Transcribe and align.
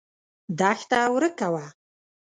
دښته 0.59 0.99
ورکه 1.13 1.47
وه. 1.53 1.65